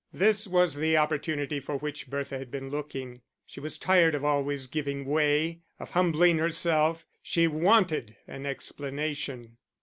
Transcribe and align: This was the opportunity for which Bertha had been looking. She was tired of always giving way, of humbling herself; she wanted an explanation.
This 0.11 0.47
was 0.47 0.73
the 0.73 0.97
opportunity 0.97 1.59
for 1.59 1.77
which 1.77 2.09
Bertha 2.09 2.39
had 2.39 2.49
been 2.49 2.71
looking. 2.71 3.21
She 3.45 3.59
was 3.59 3.77
tired 3.77 4.15
of 4.15 4.25
always 4.25 4.65
giving 4.65 5.05
way, 5.05 5.61
of 5.79 5.91
humbling 5.91 6.39
herself; 6.39 7.05
she 7.21 7.45
wanted 7.45 8.15
an 8.27 8.47
explanation. 8.47 9.57